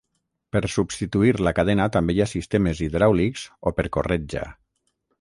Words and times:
Per 0.55 0.61
substituir 0.75 1.33
la 1.49 1.53
cadena 1.59 1.87
també 1.97 2.17
hi 2.17 2.23
ha 2.25 2.29
sistemes 2.33 2.83
hidràulics 2.89 3.47
o 3.73 3.79
per 3.81 3.91
corretja. 3.99 4.47